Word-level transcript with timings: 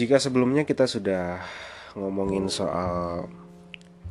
Jika 0.00 0.16
sebelumnya 0.16 0.64
kita 0.64 0.88
sudah 0.88 1.44
ngomongin 1.92 2.48
soal 2.48 3.28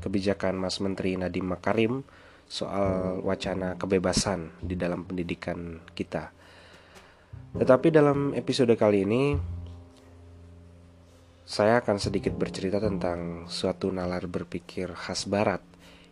kebijakan 0.06 0.62
Mas 0.62 0.78
Menteri 0.86 1.18
Nadiem 1.18 1.50
Makarim 1.50 2.06
soal 2.46 3.18
wacana 3.26 3.74
kebebasan 3.74 4.54
di 4.62 4.78
dalam 4.78 5.02
pendidikan 5.02 5.81
kita. 5.97 6.29
Tetapi 7.58 7.90
dalam 7.90 8.38
episode 8.38 8.70
kali 8.78 9.02
ini 9.02 9.33
saya 11.49 11.81
akan 11.81 11.97
sedikit 11.97 12.37
bercerita 12.37 12.78
tentang 12.78 13.49
suatu 13.49 13.90
nalar 13.90 14.29
berpikir 14.29 14.94
khas 14.94 15.26
barat 15.26 15.65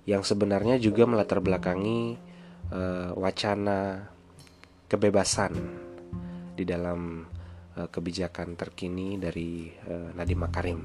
yang 0.09 0.25
sebenarnya 0.25 0.81
juga 0.81 1.05
melatar 1.05 1.37
belakangi 1.37 2.17
uh, 2.73 3.13
wacana 3.13 4.09
kebebasan 4.89 5.53
di 6.57 6.65
dalam 6.65 7.29
uh, 7.77 7.87
kebijakan 7.87 8.57
terkini 8.57 9.21
dari 9.21 9.69
uh, 9.69 10.09
Nadiem 10.17 10.41
Makarim. 10.41 10.81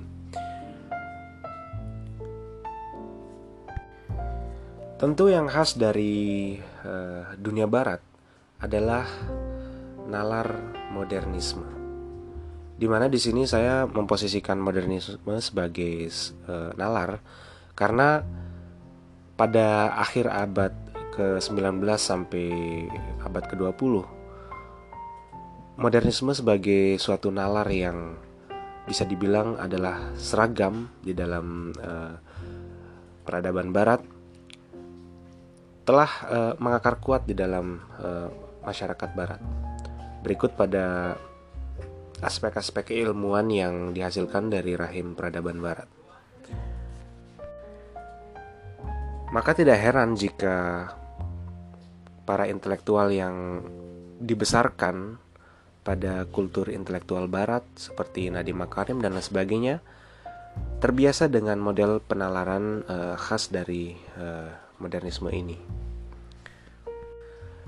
Tentu 5.00 5.26
yang 5.26 5.50
khas 5.50 5.74
dari 5.74 6.54
uh, 6.86 7.34
dunia 7.34 7.66
barat 7.66 7.98
adalah 8.62 9.08
nalar 10.06 10.54
modernisme. 10.94 11.66
Di 12.78 12.86
mana 12.86 13.10
di 13.10 13.18
sini 13.18 13.48
saya 13.48 13.88
memposisikan 13.88 14.58
modernisme 14.58 15.38
sebagai 15.38 16.10
nalar 16.74 17.22
karena 17.78 18.22
pada 19.38 19.98
akhir 19.98 20.26
abad 20.30 20.74
ke-19 21.14 21.82
sampai 21.94 22.50
abad 23.22 23.44
ke-20 23.46 24.21
modernisme 25.76 26.36
sebagai 26.36 27.00
suatu 27.00 27.32
nalar 27.32 27.68
yang 27.72 28.16
bisa 28.84 29.06
dibilang 29.06 29.56
adalah 29.56 30.12
seragam 30.18 30.90
di 31.00 31.14
dalam 31.14 31.70
uh, 31.78 32.14
peradaban 33.22 33.70
barat 33.70 34.02
telah 35.82 36.10
uh, 36.26 36.52
mengakar 36.58 36.98
kuat 36.98 37.26
di 37.26 37.34
dalam 37.34 37.78
uh, 37.98 38.28
masyarakat 38.62 39.10
barat. 39.14 39.40
Berikut 40.22 40.54
pada 40.54 41.18
aspek-aspek 42.22 42.94
keilmuan 42.94 43.50
yang 43.50 43.90
dihasilkan 43.90 44.46
dari 44.46 44.78
rahim 44.78 45.18
peradaban 45.18 45.58
barat. 45.58 45.90
Maka 49.32 49.56
tidak 49.58 49.80
heran 49.80 50.14
jika 50.14 50.86
para 52.22 52.46
intelektual 52.46 53.10
yang 53.10 53.64
dibesarkan 54.22 55.18
pada 55.82 56.26
kultur 56.30 56.70
intelektual 56.70 57.26
barat 57.26 57.66
seperti 57.74 58.30
Nadiem 58.30 58.58
Makarim 58.58 59.02
dan 59.02 59.18
lain 59.18 59.26
sebagainya 59.26 59.82
terbiasa 60.78 61.30
dengan 61.30 61.58
model 61.58 62.02
penalaran 62.02 62.86
uh, 62.86 63.14
khas 63.18 63.50
dari 63.50 63.94
uh, 64.18 64.50
modernisme 64.78 65.30
ini. 65.30 65.58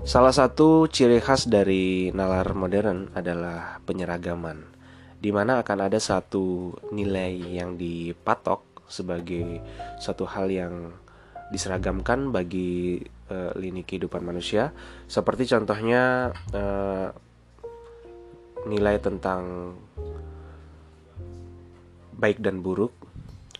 Salah 0.03 0.35
satu 0.35 0.85
ciri 0.91 1.23
khas 1.23 1.47
dari 1.47 2.11
nalar 2.11 2.51
modern 2.51 3.15
adalah 3.15 3.79
penyeragaman, 3.87 4.67
di 5.17 5.31
mana 5.31 5.63
akan 5.63 5.87
ada 5.87 5.97
satu 5.97 6.75
nilai 6.91 7.39
yang 7.55 7.79
dipatok 7.79 8.85
sebagai 8.85 9.63
satu 9.97 10.27
hal 10.29 10.51
yang 10.51 10.93
diseragamkan 11.49 12.29
bagi 12.29 13.01
uh, 13.31 13.55
lini 13.55 13.81
kehidupan 13.81 14.21
manusia, 14.21 14.75
seperti 15.07 15.47
contohnya 15.49 16.35
nilai 18.65 18.97
tentang 18.99 19.73
baik 22.15 22.41
dan 22.41 22.63
buruk 22.63 22.95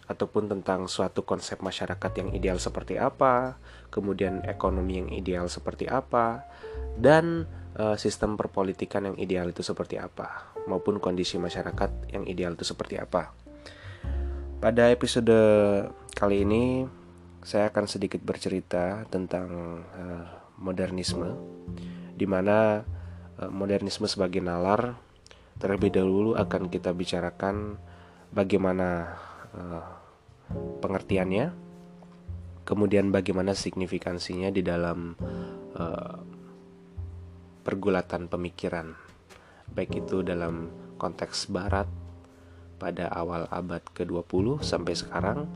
ataupun 0.06 0.46
tentang 0.46 0.86
suatu 0.86 1.26
konsep 1.26 1.60
masyarakat 1.66 2.12
yang 2.22 2.30
ideal 2.34 2.62
seperti 2.62 3.02
apa, 3.02 3.58
kemudian 3.90 4.46
ekonomi 4.46 5.02
yang 5.02 5.10
ideal 5.10 5.50
seperti 5.50 5.90
apa, 5.90 6.46
dan 6.94 7.50
e, 7.74 7.98
sistem 7.98 8.38
perpolitikan 8.38 9.10
yang 9.10 9.18
ideal 9.18 9.50
itu 9.50 9.66
seperti 9.66 9.98
apa, 9.98 10.54
maupun 10.70 11.02
kondisi 11.02 11.42
masyarakat 11.42 12.14
yang 12.14 12.24
ideal 12.30 12.54
itu 12.54 12.62
seperti 12.62 13.02
apa. 13.02 13.34
Pada 14.62 14.94
episode 14.94 15.34
kali 16.14 16.46
ini, 16.46 16.86
saya 17.42 17.74
akan 17.74 17.86
sedikit 17.90 18.22
bercerita 18.22 19.10
tentang 19.10 19.50
e, 19.90 20.04
modernisme, 20.62 21.34
di 22.14 22.30
mana 22.30 22.86
modernisme 23.52 24.08
sebagai 24.08 24.40
nalar 24.40 24.96
terlebih 25.60 25.92
dahulu 25.92 26.36
akan 26.36 26.68
kita 26.68 26.92
bicarakan 26.92 27.80
bagaimana 28.32 29.16
uh, 29.56 29.84
pengertiannya 30.84 31.52
kemudian 32.68 33.14
bagaimana 33.14 33.56
signifikansinya 33.56 34.52
di 34.52 34.62
dalam 34.66 35.16
uh, 35.76 36.18
pergulatan 37.64 38.28
pemikiran 38.28 38.94
baik 39.72 40.06
itu 40.06 40.22
dalam 40.22 40.70
konteks 41.00 41.50
barat 41.50 41.88
pada 42.76 43.08
awal 43.10 43.48
abad 43.50 43.82
ke-20 43.96 44.62
sampai 44.62 44.94
sekarang 44.94 45.48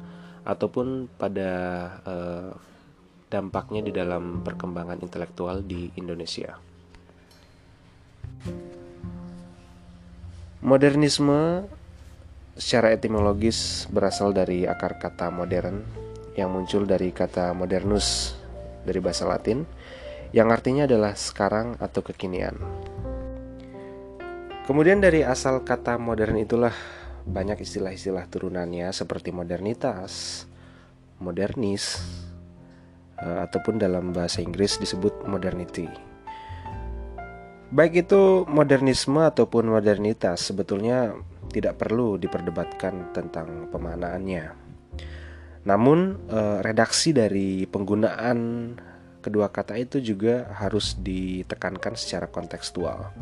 ataupun 0.48 1.12
pada 1.20 1.52
uh, 2.08 2.50
dampaknya 3.30 3.86
di 3.86 3.92
dalam 3.94 4.42
perkembangan 4.42 5.04
intelektual 5.06 5.62
di 5.62 5.94
Indonesia. 6.00 6.58
Modernisme 10.60 11.64
secara 12.60 12.92
etimologis 12.92 13.88
berasal 13.88 14.36
dari 14.36 14.68
akar 14.68 15.00
kata 15.00 15.32
modern 15.32 15.80
yang 16.36 16.52
muncul 16.52 16.84
dari 16.84 17.16
kata 17.16 17.56
modernus 17.56 18.36
dari 18.84 19.00
bahasa 19.00 19.24
Latin 19.24 19.64
yang 20.36 20.52
artinya 20.54 20.86
adalah 20.86 21.16
sekarang 21.18 21.80
atau 21.80 22.04
kekinian. 22.06 22.54
Kemudian 24.70 25.02
dari 25.02 25.26
asal 25.26 25.66
kata 25.66 25.98
modern 25.98 26.38
itulah 26.38 26.76
banyak 27.26 27.66
istilah-istilah 27.66 28.30
turunannya 28.30 28.94
seperti 28.94 29.34
modernitas, 29.34 30.46
modernis, 31.18 31.98
eh, 33.18 33.40
ataupun 33.50 33.82
dalam 33.82 34.14
bahasa 34.14 34.46
Inggris 34.46 34.78
disebut 34.78 35.26
modernity. 35.26 36.09
Baik 37.70 38.10
itu 38.10 38.50
modernisme 38.50 39.22
ataupun 39.22 39.70
modernitas 39.70 40.50
sebetulnya 40.50 41.14
tidak 41.54 41.78
perlu 41.78 42.18
diperdebatkan 42.18 43.14
tentang 43.14 43.70
pemaknaannya. 43.70 44.70
Namun 45.70 46.18
eh, 46.34 46.60
redaksi 46.66 47.14
dari 47.14 47.70
penggunaan 47.70 48.74
kedua 49.22 49.54
kata 49.54 49.78
itu 49.78 50.02
juga 50.02 50.50
harus 50.58 50.98
ditekankan 50.98 51.94
secara 51.94 52.26
kontekstual. 52.26 53.14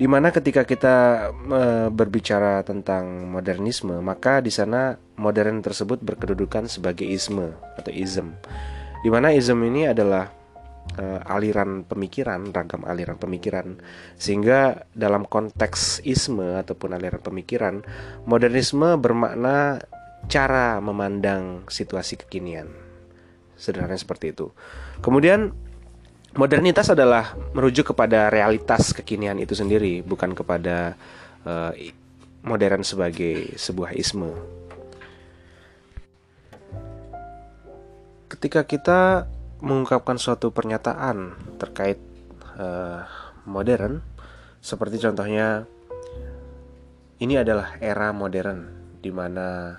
Di 0.00 0.08
mana 0.08 0.32
ketika 0.32 0.64
kita 0.64 1.28
eh, 1.28 1.88
berbicara 1.92 2.64
tentang 2.64 3.28
modernisme, 3.28 4.00
maka 4.00 4.40
di 4.40 4.48
sana 4.48 4.96
modern 5.20 5.60
tersebut 5.60 6.00
berkedudukan 6.00 6.64
sebagai 6.64 7.04
isme 7.04 7.52
atau 7.76 7.92
ism. 7.92 8.32
Di 9.04 9.12
mana 9.12 9.36
ism 9.36 9.60
ini 9.68 9.84
adalah 9.84 10.39
uh, 10.98 11.20
aliran 11.28 11.86
pemikiran, 11.86 12.50
ragam 12.50 12.82
aliran 12.88 13.20
pemikiran, 13.20 13.78
sehingga 14.16 14.88
dalam 14.96 15.28
konteks 15.28 16.02
isme 16.02 16.58
ataupun 16.58 16.96
aliran 16.96 17.22
pemikiran, 17.22 17.84
modernisme 18.26 18.98
bermakna 18.98 19.78
cara 20.26 20.78
memandang 20.82 21.66
situasi 21.70 22.18
kekinian. 22.26 22.70
Sederhana 23.60 23.94
seperti 23.94 24.32
itu. 24.32 24.48
Kemudian 25.04 25.52
modernitas 26.32 26.88
adalah 26.88 27.36
merujuk 27.52 27.92
kepada 27.92 28.32
realitas 28.32 28.96
kekinian 28.96 29.36
itu 29.36 29.52
sendiri, 29.52 30.00
bukan 30.00 30.32
kepada 30.32 30.96
uh, 31.44 31.72
modern 32.40 32.80
sebagai 32.80 33.52
sebuah 33.60 33.92
isme. 33.92 34.32
Ketika 38.30 38.64
kita 38.64 39.28
mengungkapkan 39.60 40.16
suatu 40.16 40.52
pernyataan 40.52 41.36
terkait 41.60 42.00
uh, 42.56 43.04
modern, 43.44 44.00
seperti 44.60 45.00
contohnya 45.00 45.64
ini 47.20 47.36
adalah 47.36 47.76
era 47.80 48.12
modern 48.16 48.68
di 49.00 49.12
mana 49.12 49.76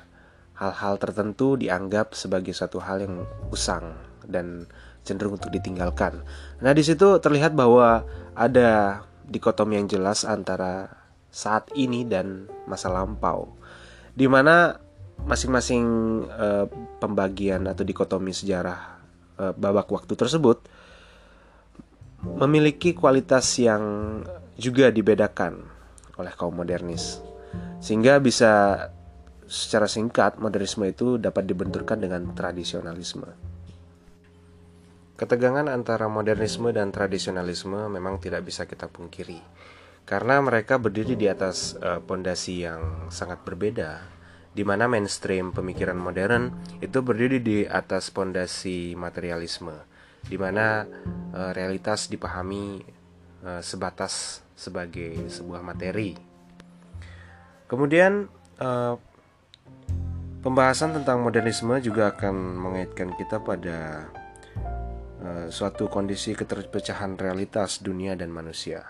hal-hal 0.58 1.02
tertentu 1.02 1.58
dianggap 1.58 2.14
sebagai 2.14 2.54
satu 2.54 2.78
hal 2.78 3.02
yang 3.02 3.26
usang 3.50 3.98
dan 4.30 4.70
cenderung 5.02 5.42
untuk 5.42 5.50
ditinggalkan. 5.50 6.22
Nah, 6.62 6.72
di 6.78 6.86
situ 6.86 7.18
terlihat 7.18 7.58
bahwa 7.58 8.06
ada 8.38 9.02
dikotomi 9.26 9.82
yang 9.82 9.90
jelas 9.90 10.22
antara 10.22 11.02
saat 11.34 11.72
ini 11.74 12.06
dan 12.06 12.46
masa 12.70 12.94
lampau. 12.94 13.58
Di 14.14 14.30
mana 14.30 14.78
masing-masing 15.26 15.86
uh, 16.30 16.66
pembagian 17.02 17.66
atau 17.70 17.82
dikotomi 17.86 18.34
sejarah 18.34 18.91
babak 19.58 19.90
waktu 19.90 20.14
tersebut 20.14 20.62
memiliki 22.22 22.94
kualitas 22.94 23.58
yang 23.58 23.82
juga 24.54 24.94
dibedakan 24.94 25.66
oleh 26.22 26.34
kaum 26.38 26.54
modernis. 26.54 27.18
Sehingga 27.82 28.22
bisa 28.22 28.86
secara 29.50 29.90
singkat 29.90 30.38
modernisme 30.38 30.86
itu 30.86 31.18
dapat 31.18 31.50
dibenturkan 31.50 31.98
dengan 31.98 32.38
tradisionalisme. 32.38 33.28
Ketegangan 35.18 35.66
antara 35.70 36.06
modernisme 36.06 36.70
dan 36.70 36.94
tradisionalisme 36.94 37.90
memang 37.90 38.22
tidak 38.22 38.46
bisa 38.46 38.70
kita 38.70 38.86
pungkiri 38.86 39.42
karena 40.06 40.42
mereka 40.42 40.82
berdiri 40.82 41.14
di 41.16 41.30
atas 41.30 41.78
pondasi 42.10 42.62
uh, 42.62 42.62
yang 42.68 42.82
sangat 43.14 43.46
berbeda 43.46 44.02
di 44.52 44.64
mana 44.68 44.88
mainstream 44.88 45.56
pemikiran 45.56 45.96
modern 45.96 46.52
itu 46.84 47.00
berdiri 47.00 47.40
di 47.40 47.58
atas 47.64 48.12
pondasi 48.12 48.94
materialisme 49.00 49.74
di 50.22 50.38
mana 50.38 50.86
uh, 51.34 51.52
realitas 51.56 52.12
dipahami 52.12 52.84
uh, 53.42 53.64
sebatas 53.64 54.46
sebagai 54.54 55.32
sebuah 55.32 55.66
materi. 55.66 56.14
Kemudian 57.66 58.30
uh, 58.62 58.94
pembahasan 60.46 60.94
tentang 61.00 61.26
modernisme 61.26 61.74
juga 61.82 62.14
akan 62.14 62.36
mengaitkan 62.60 63.16
kita 63.18 63.42
pada 63.42 64.12
Eh, 65.22 65.54
suatu 65.54 65.86
kondisi 65.86 66.34
keterpecahan 66.34 67.14
realitas 67.14 67.78
dunia 67.78 68.18
dan 68.18 68.34
manusia. 68.34 68.82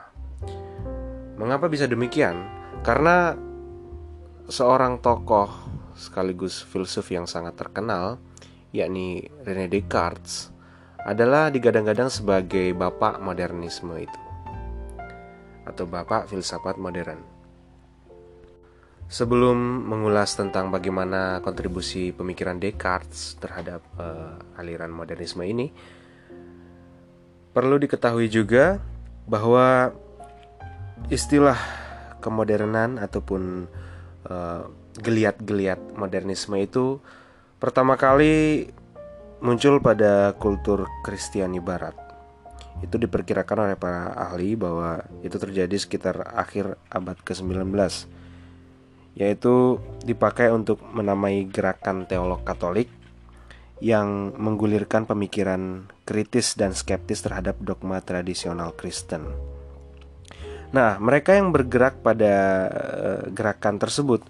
Mengapa 1.35 1.67
bisa 1.67 1.91
demikian? 1.91 2.47
Karena 2.87 3.35
seorang 4.51 4.99
tokoh 4.99 5.47
sekaligus 5.95 6.59
filsuf 6.61 7.07
yang 7.09 7.25
sangat 7.25 7.55
terkenal, 7.55 8.19
yakni 8.75 9.31
René 9.47 9.71
Descartes, 9.71 10.51
adalah 11.01 11.49
digadang-gadang 11.49 12.11
sebagai 12.11 12.75
bapak 12.75 13.23
modernisme 13.23 13.95
itu, 13.97 14.21
atau 15.65 15.87
bapak 15.87 16.27
filsafat 16.27 16.75
modern. 16.75 17.23
Sebelum 19.11 19.57
mengulas 19.87 20.35
tentang 20.39 20.71
bagaimana 20.71 21.43
kontribusi 21.43 22.11
pemikiran 22.11 22.59
Descartes 22.59 23.35
terhadap 23.39 23.83
uh, 23.99 24.39
aliran 24.59 24.91
modernisme 24.91 25.43
ini, 25.43 25.71
Perlu 27.51 27.75
diketahui 27.83 28.31
juga 28.31 28.79
bahwa 29.27 29.91
istilah 31.11 31.59
kemodernan 32.23 32.95
ataupun 32.95 33.67
eh, 34.27 34.61
geliat-geliat 34.99 35.95
modernisme 35.95 36.59
itu 36.59 36.99
pertama 37.57 37.95
kali 37.95 38.67
muncul 39.41 39.81
pada 39.81 40.37
kultur 40.37 40.85
Kristiani 41.01 41.57
Barat. 41.57 41.97
Itu 42.81 42.97
diperkirakan 42.97 43.69
oleh 43.69 43.77
para 43.77 44.13
ahli 44.13 44.57
bahwa 44.57 45.05
itu 45.21 45.37
terjadi 45.37 45.75
sekitar 45.77 46.33
akhir 46.33 46.77
abad 46.89 47.17
ke-19 47.21 47.69
yaitu 49.11 49.75
dipakai 50.07 50.55
untuk 50.55 50.79
menamai 50.87 51.43
gerakan 51.51 52.07
teolog 52.07 52.47
Katolik 52.47 52.87
yang 53.83 54.31
menggulirkan 54.37 55.09
pemikiran 55.09 55.89
kritis 56.05 56.53
dan 56.53 56.71
skeptis 56.71 57.25
terhadap 57.25 57.57
dogma 57.59 57.99
tradisional 57.99 58.71
Kristen. 58.77 59.25
Nah, 60.71 60.95
mereka 61.03 61.35
yang 61.35 61.51
bergerak 61.51 61.99
pada 61.99 62.35
uh, 62.71 63.21
gerakan 63.27 63.75
tersebut 63.75 64.23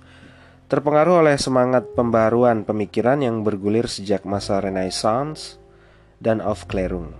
terpengaruh 0.65 1.21
oleh 1.21 1.37
semangat 1.37 1.85
pembaruan 1.93 2.65
pemikiran 2.65 3.21
yang 3.21 3.45
bergulir 3.45 3.85
sejak 3.85 4.25
masa 4.25 4.57
Renaissance 4.57 5.61
dan 6.17 6.41
Aufklärung. 6.41 7.13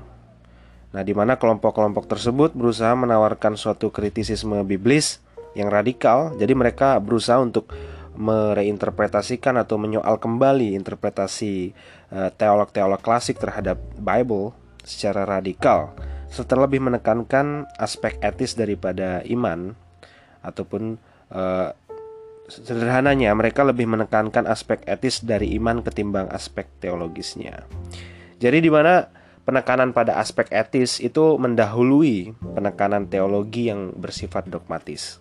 Nah, 0.92 1.04
di 1.06 1.14
mana 1.14 1.38
kelompok-kelompok 1.38 2.10
tersebut 2.10 2.58
berusaha 2.58 2.98
menawarkan 2.98 3.56
suatu 3.56 3.94
kritisisme 3.94 4.66
biblis 4.66 5.22
yang 5.54 5.70
radikal, 5.70 6.34
jadi 6.40 6.52
mereka 6.56 6.98
berusaha 6.98 7.38
untuk 7.40 7.70
mereinterpretasikan 8.16 9.56
atau 9.56 9.80
menyoal 9.80 10.20
kembali 10.20 10.76
interpretasi 10.76 11.72
eh, 12.12 12.30
teolog-teolog 12.36 13.00
klasik 13.00 13.40
terhadap 13.40 13.80
Bible 13.96 14.52
secara 14.84 15.24
radikal 15.24 15.96
serta 16.32 16.56
lebih 16.56 16.80
menekankan 16.80 17.68
aspek 17.76 18.16
etis 18.24 18.56
daripada 18.56 19.20
iman 19.28 19.76
ataupun 20.42 20.96
uh, 21.30 21.76
sederhananya 22.48 23.36
mereka 23.36 23.68
lebih 23.68 23.86
menekankan 23.88 24.48
aspek 24.48 24.80
etis 24.88 25.22
dari 25.22 25.56
iman 25.60 25.84
ketimbang 25.84 26.32
aspek 26.32 26.68
teologisnya. 26.80 27.68
Jadi 28.40 28.58
di 28.64 28.72
mana 28.72 29.12
penekanan 29.44 29.92
pada 29.92 30.18
aspek 30.18 30.48
etis 30.50 31.04
itu 31.04 31.36
mendahului 31.38 32.34
penekanan 32.56 33.12
teologi 33.12 33.68
yang 33.68 33.92
bersifat 33.94 34.48
dogmatis. 34.48 35.20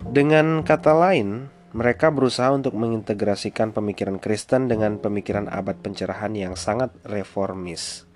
Dengan 0.00 0.64
kata 0.64 0.96
lain, 0.96 1.52
mereka 1.76 2.08
berusaha 2.08 2.50
untuk 2.50 2.72
mengintegrasikan 2.72 3.70
pemikiran 3.70 4.16
Kristen 4.16 4.66
dengan 4.66 4.96
pemikiran 4.96 5.46
abad 5.46 5.78
pencerahan 5.84 6.32
yang 6.34 6.56
sangat 6.56 6.90
reformis. 7.04 8.09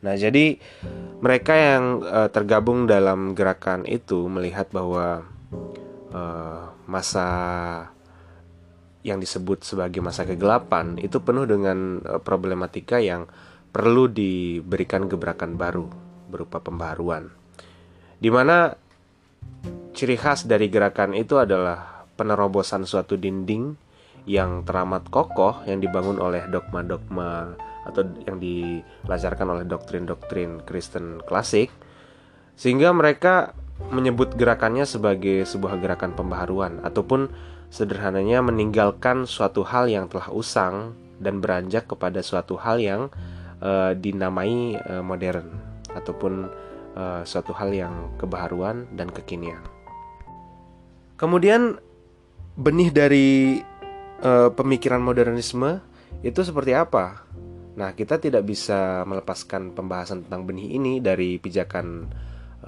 Nah, 0.00 0.14
jadi 0.16 0.56
mereka 1.20 1.52
yang 1.52 2.00
uh, 2.00 2.28
tergabung 2.32 2.88
dalam 2.88 3.36
gerakan 3.36 3.84
itu 3.84 4.24
melihat 4.32 4.72
bahwa 4.72 5.28
uh, 6.12 6.72
masa 6.88 7.28
yang 9.00 9.20
disebut 9.20 9.64
sebagai 9.64 10.04
masa 10.04 10.28
kegelapan 10.28 10.96
itu 11.00 11.20
penuh 11.20 11.44
dengan 11.44 12.00
uh, 12.04 12.20
problematika 12.20 12.96
yang 13.00 13.28
perlu 13.70 14.08
diberikan 14.08 15.04
gebrakan 15.06 15.60
baru 15.60 15.88
berupa 16.32 16.64
pembaruan. 16.64 17.28
Di 18.20 18.28
mana 18.28 18.72
Ciri 19.90 20.16
khas 20.16 20.46
dari 20.46 20.70
gerakan 20.70 21.12
itu 21.12 21.36
adalah 21.36 22.06
penerobosan 22.14 22.86
suatu 22.86 23.18
dinding 23.18 23.74
yang 24.24 24.62
teramat 24.62 25.10
kokoh 25.10 25.66
yang 25.66 25.82
dibangun 25.82 26.22
oleh 26.22 26.46
dogma-dogma 26.46 27.58
atau 27.90 28.06
yang 28.24 28.38
dilajarkan 28.38 29.46
oleh 29.58 29.64
doktrin-doktrin 29.66 30.62
Kristen 30.64 31.20
klasik 31.26 31.68
sehingga 32.54 32.92
mereka 32.94 33.52
menyebut 33.88 34.36
gerakannya 34.36 34.84
sebagai 34.84 35.48
sebuah 35.48 35.80
gerakan 35.80 36.12
pembaharuan 36.12 36.84
ataupun 36.84 37.32
sederhananya 37.72 38.44
meninggalkan 38.44 39.24
suatu 39.24 39.64
hal 39.64 39.88
yang 39.88 40.10
telah 40.12 40.28
usang 40.28 40.92
dan 41.16 41.40
beranjak 41.40 41.88
kepada 41.88 42.20
suatu 42.20 42.60
hal 42.60 42.76
yang 42.76 43.08
uh, 43.64 43.96
dinamai 43.96 44.76
uh, 44.76 45.00
modern 45.00 45.48
ataupun 45.96 46.52
uh, 46.98 47.22
suatu 47.24 47.56
hal 47.56 47.72
yang 47.72 48.12
kebaharuan 48.20 48.84
dan 48.92 49.08
kekinian. 49.08 49.62
Kemudian 51.16 51.76
benih 52.56 52.88
dari 52.92 53.60
pemikiran 54.56 55.00
modernisme 55.00 55.80
itu 56.20 56.44
seperti 56.44 56.76
apa? 56.76 57.24
Nah, 57.80 57.96
kita 57.96 58.20
tidak 58.20 58.44
bisa 58.44 59.08
melepaskan 59.08 59.72
pembahasan 59.72 60.28
tentang 60.28 60.44
benih 60.44 60.76
ini 60.76 61.00
dari 61.00 61.40
pijakan 61.40 62.12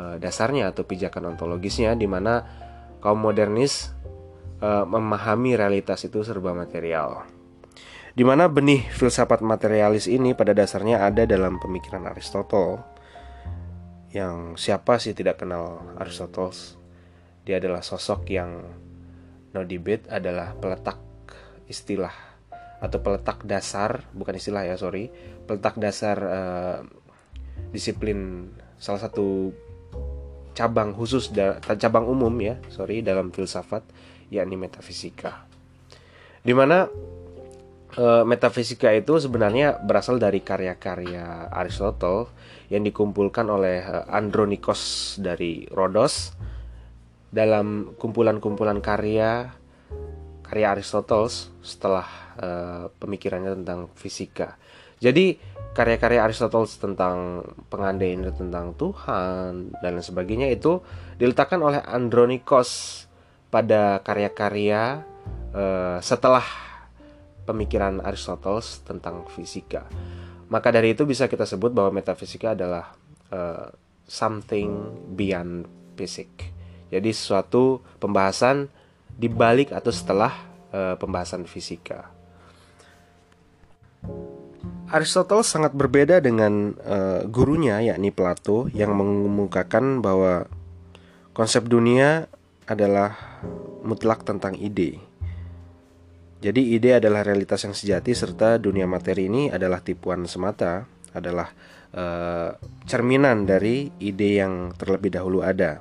uh, 0.01 0.17
dasarnya 0.17 0.73
atau 0.73 0.89
pijakan 0.89 1.37
ontologisnya 1.37 1.93
di 1.93 2.09
mana 2.09 2.41
kaum 3.05 3.21
modernis 3.21 3.93
uh, 4.65 4.89
memahami 4.89 5.53
realitas 5.53 6.09
itu 6.09 6.25
serba 6.25 6.57
material. 6.57 7.29
Di 8.17 8.25
mana 8.25 8.49
benih 8.49 8.89
filsafat 8.89 9.45
materialis 9.45 10.09
ini 10.09 10.33
pada 10.33 10.57
dasarnya 10.57 11.05
ada 11.05 11.29
dalam 11.29 11.61
pemikiran 11.61 12.09
Aristotle 12.09 12.81
yang 14.17 14.57
siapa 14.57 14.97
sih 14.97 15.13
tidak 15.13 15.45
kenal 15.45 15.93
Aristoteles 16.01 16.77
dia 17.45 17.57
adalah 17.61 17.81
sosok 17.81 18.29
yang 18.29 18.61
no 19.53 19.61
debate 19.65 20.09
adalah 20.13 20.53
peletak 20.57 21.01
istilah 21.69 22.32
atau 22.83 22.99
peletak 22.99 23.47
dasar, 23.47 24.03
bukan 24.11 24.35
istilah 24.35 24.67
ya, 24.67 24.75
sorry, 24.75 25.15
peletak 25.47 25.79
dasar 25.79 26.19
uh, 26.19 26.79
disiplin 27.71 28.51
salah 28.83 28.99
satu 28.99 29.55
cabang 30.53 30.91
khusus 30.93 31.31
cabang 31.79 32.11
umum 32.11 32.35
ya, 32.43 32.59
sorry 32.69 33.01
dalam 33.07 33.31
filsafat 33.31 33.87
yakni 34.35 34.59
metafisika. 34.59 35.47
Di 36.43 36.51
mana 36.51 36.91
uh, 37.97 38.25
metafisika 38.27 38.91
itu 38.91 39.23
sebenarnya 39.23 39.79
berasal 39.79 40.19
dari 40.19 40.43
karya-karya 40.43 41.55
Aristotle 41.55 42.27
yang 42.67 42.83
dikumpulkan 42.83 43.47
oleh 43.47 43.79
uh, 43.87 44.11
Andronikos 44.11 45.17
dari 45.23 45.71
Rhodos 45.71 46.35
dalam 47.33 47.95
kumpulan-kumpulan 47.97 48.83
karya 48.85 49.62
karya 50.53 50.77
Aristoteles 50.77 51.49
setelah 51.65 52.05
uh, 52.37 52.93
pemikirannya 53.01 53.57
tentang 53.57 53.89
fisika. 53.97 54.61
Jadi 55.01 55.41
karya-karya 55.73 56.29
Aristoteles 56.29 56.77
tentang 56.77 57.41
pengandaian 57.73 58.29
tentang 58.37 58.77
Tuhan 58.77 59.73
dan 59.81 59.91
lain 59.97 60.05
sebagainya 60.05 60.53
itu 60.53 60.85
diletakkan 61.17 61.57
oleh 61.65 61.81
Andronikos 61.81 63.09
pada 63.49 64.05
karya-karya 64.05 65.01
uh, 65.57 65.97
setelah 66.05 66.45
pemikiran 67.49 68.05
Aristoteles 68.05 68.85
tentang 68.85 69.25
fisika. 69.33 69.89
Maka 70.53 70.69
dari 70.69 70.93
itu 70.93 71.09
bisa 71.09 71.33
kita 71.33 71.49
sebut 71.49 71.73
bahwa 71.73 71.97
metafisika 71.97 72.53
adalah 72.53 72.93
uh, 73.33 73.73
something 74.05 74.69
beyond 75.17 75.65
physics 75.97 76.53
Jadi 76.93 77.09
suatu 77.17 77.81
pembahasan 77.97 78.69
di 79.17 79.29
balik 79.29 79.71
atau 79.71 79.93
setelah 79.93 80.33
uh, 80.73 80.95
pembahasan 80.97 81.45
fisika. 81.47 82.11
Aristoteles 84.93 85.49
sangat 85.49 85.73
berbeda 85.73 86.21
dengan 86.21 86.77
uh, 86.85 87.25
gurunya 87.25 87.81
yakni 87.81 88.13
Plato 88.13 88.69
yang 88.77 88.93
mengemukakan 88.93 90.05
bahwa 90.05 90.45
konsep 91.33 91.65
dunia 91.65 92.29
adalah 92.69 93.17
mutlak 93.81 94.23
tentang 94.29 94.53
ide. 94.61 95.01
Jadi 96.43 96.75
ide 96.75 96.99
adalah 96.99 97.23
realitas 97.25 97.63
yang 97.65 97.73
sejati 97.73 98.13
serta 98.13 98.59
dunia 98.59 98.85
materi 98.85 99.31
ini 99.31 99.49
adalah 99.49 99.81
tipuan 99.81 100.27
semata, 100.27 100.85
adalah 101.15 101.49
uh, 101.95 102.51
cerminan 102.85 103.47
dari 103.47 103.89
ide 104.03 104.43
yang 104.43 104.75
terlebih 104.75 105.15
dahulu 105.15 105.41
ada. 105.41 105.81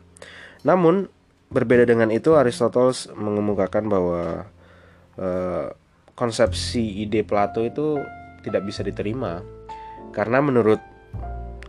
Namun 0.62 1.10
berbeda 1.52 1.84
dengan 1.84 2.08
itu 2.10 2.34
Aristoteles 2.34 3.12
mengemukakan 3.12 3.92
bahwa 3.92 4.48
uh, 5.20 5.68
konsepsi 6.16 7.04
ide 7.04 7.28
Plato 7.28 7.62
itu 7.62 8.00
tidak 8.42 8.64
bisa 8.64 8.82
diterima. 8.82 9.44
Karena 10.16 10.40
menurut 10.40 10.80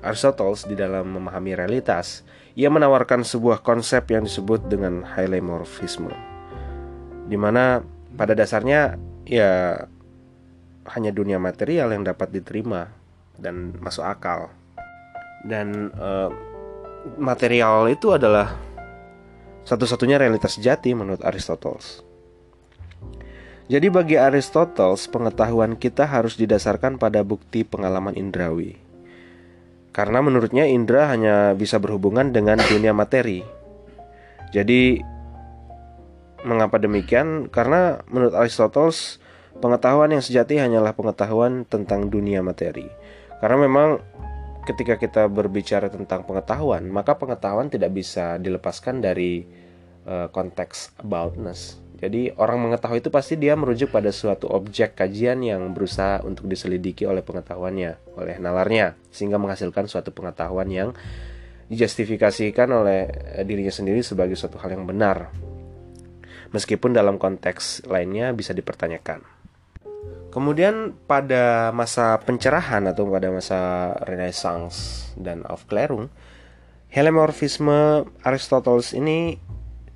Aristoteles 0.03 0.67
di 0.67 0.75
dalam 0.75 1.15
memahami 1.15 1.55
realitas, 1.55 2.27
ia 2.59 2.71
menawarkan 2.71 3.23
sebuah 3.23 3.63
konsep 3.63 4.07
yang 4.11 4.27
disebut 4.27 4.67
dengan 4.67 5.07
hylemorphisme, 5.07 6.11
di 7.31 7.39
mana 7.39 7.87
pada 8.19 8.35
dasarnya 8.35 8.99
ya 9.23 9.79
hanya 10.91 11.11
dunia 11.15 11.39
material 11.39 11.95
yang 11.95 12.03
dapat 12.03 12.35
diterima 12.35 12.91
dan 13.39 13.79
masuk 13.79 14.03
akal, 14.03 14.51
dan 15.47 15.95
uh, 15.95 16.35
material 17.15 17.87
itu 17.87 18.11
adalah 18.11 18.59
satu-satunya 19.63 20.19
realitas 20.19 20.59
sejati 20.59 20.95
menurut 20.95 21.23
Aristoteles. 21.23 22.03
Jadi 23.71 23.89
bagi 23.89 24.19
Aristoteles, 24.19 25.07
pengetahuan 25.09 25.79
kita 25.79 26.05
harus 26.05 26.37
didasarkan 26.37 26.99
pada 26.99 27.23
bukti 27.23 27.63
pengalaman 27.63 28.13
indrawi. 28.19 28.77
Karena 29.95 30.25
menurutnya 30.25 30.67
indera 30.67 31.09
hanya 31.13 31.53
bisa 31.53 31.77
berhubungan 31.77 32.33
dengan 32.33 32.59
dunia 32.59 32.97
materi. 32.97 33.45
Jadi 34.53 35.01
mengapa 36.43 36.77
demikian? 36.77 37.49
Karena 37.49 38.03
menurut 38.11 38.35
Aristoteles, 38.35 39.23
pengetahuan 39.63 40.11
yang 40.11 40.25
sejati 40.25 40.59
hanyalah 40.59 40.93
pengetahuan 40.97 41.63
tentang 41.69 42.11
dunia 42.11 42.43
materi. 42.43 42.89
Karena 43.39 43.57
memang 43.63 43.89
ketika 44.63 44.99
kita 44.99 45.27
berbicara 45.27 45.91
tentang 45.91 46.23
pengetahuan, 46.27 46.87
maka 46.89 47.19
pengetahuan 47.19 47.71
tidak 47.71 47.91
bisa 47.95 48.39
dilepaskan 48.39 49.03
dari 49.03 49.47
uh, 50.07 50.31
konteks 50.31 50.97
aboutness 51.03 51.83
jadi 52.03 52.35
orang 52.35 52.67
mengetahui 52.67 52.99
itu 52.99 53.15
pasti 53.15 53.39
dia 53.39 53.55
merujuk 53.55 53.95
pada 53.95 54.11
suatu 54.11 54.51
objek 54.51 54.99
kajian 54.99 55.39
yang 55.39 55.71
berusaha 55.71 56.19
untuk 56.27 56.51
diselidiki 56.51 57.07
oleh 57.07 57.23
pengetahuannya, 57.23 58.19
oleh 58.19 58.43
nalarnya, 58.43 58.99
sehingga 59.15 59.39
menghasilkan 59.39 59.87
suatu 59.87 60.11
pengetahuan 60.11 60.67
yang 60.67 60.91
dijustifikasikan 61.71 62.67
oleh 62.75 63.07
eh, 63.39 63.47
dirinya 63.47 63.71
sendiri 63.71 64.03
sebagai 64.03 64.35
suatu 64.35 64.59
hal 64.59 64.75
yang 64.75 64.83
benar. 64.83 65.31
Meskipun 66.51 66.91
dalam 66.91 67.23
konteks 67.23 67.87
lainnya 67.87 68.35
bisa 68.35 68.51
dipertanyakan. 68.51 69.23
Kemudian 70.33 70.97
pada 71.05 71.71
masa 71.77 72.17
pencerahan 72.25 72.89
atau 72.89 73.05
pada 73.05 73.29
masa 73.29 73.93
Renaissance 74.09 75.09
dan 75.21 75.45
Aufklärung, 75.45 76.09
Helemorfisme 76.93 78.05
Aristoteles 78.21 78.93
ini 78.93 79.37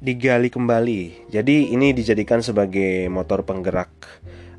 digali 0.00 0.48
kembali. 0.52 1.32
Jadi 1.32 1.72
ini 1.72 1.92
dijadikan 1.92 2.40
sebagai 2.40 3.08
motor 3.08 3.44
penggerak 3.44 3.92